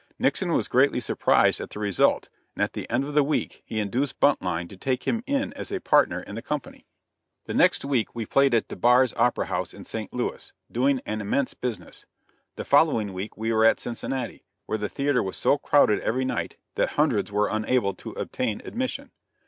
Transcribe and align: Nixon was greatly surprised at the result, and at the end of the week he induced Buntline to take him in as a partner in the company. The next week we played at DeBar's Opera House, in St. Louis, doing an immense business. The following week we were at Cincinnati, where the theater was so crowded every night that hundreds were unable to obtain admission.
Nixon 0.17 0.53
was 0.53 0.67
greatly 0.67 0.99
surprised 0.99 1.61
at 1.61 1.69
the 1.69 1.79
result, 1.79 2.27
and 2.55 2.63
at 2.63 2.73
the 2.73 2.89
end 2.89 3.03
of 3.03 3.13
the 3.13 3.21
week 3.23 3.61
he 3.67 3.79
induced 3.79 4.19
Buntline 4.19 4.67
to 4.69 4.75
take 4.75 5.03
him 5.03 5.23
in 5.27 5.53
as 5.53 5.71
a 5.71 5.79
partner 5.79 6.21
in 6.23 6.33
the 6.33 6.41
company. 6.41 6.87
The 7.45 7.53
next 7.53 7.85
week 7.85 8.15
we 8.15 8.25
played 8.25 8.55
at 8.55 8.67
DeBar's 8.67 9.13
Opera 9.13 9.45
House, 9.45 9.75
in 9.75 9.83
St. 9.85 10.11
Louis, 10.11 10.53
doing 10.71 11.01
an 11.05 11.21
immense 11.21 11.53
business. 11.53 12.07
The 12.55 12.65
following 12.65 13.13
week 13.13 13.37
we 13.37 13.53
were 13.53 13.63
at 13.63 13.79
Cincinnati, 13.79 14.43
where 14.65 14.79
the 14.79 14.89
theater 14.89 15.21
was 15.21 15.37
so 15.37 15.59
crowded 15.59 15.99
every 15.99 16.25
night 16.25 16.57
that 16.73 16.93
hundreds 16.93 17.31
were 17.31 17.47
unable 17.49 17.93
to 17.93 18.09
obtain 18.13 18.59
admission. 18.65 19.11